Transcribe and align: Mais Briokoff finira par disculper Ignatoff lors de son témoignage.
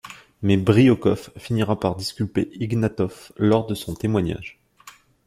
Mais 0.41 0.57
Briokoff 0.57 1.29
finira 1.37 1.79
par 1.79 1.95
disculper 1.95 2.49
Ignatoff 2.53 3.31
lors 3.37 3.67
de 3.67 3.75
son 3.75 3.93
témoignage. 3.93 4.59